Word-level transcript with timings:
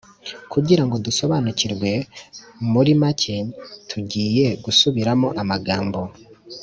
kugira 0.51 0.83
ngo 0.85 0.95
dusobanukirwe 1.05 1.91
muri 2.03 2.67
muri 2.73 2.91
make 3.01 3.35
tugiye 3.89 4.45
gusubiramo 4.63 5.27
amagambo 5.41 5.99